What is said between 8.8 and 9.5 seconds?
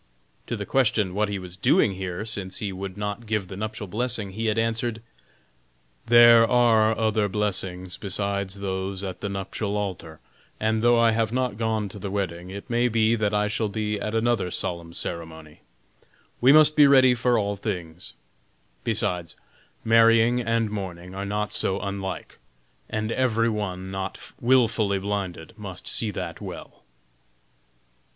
at the